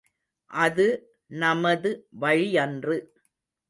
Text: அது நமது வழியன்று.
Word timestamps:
அது 0.51 0.87
நமது 1.27 1.91
வழியன்று. 2.21 2.97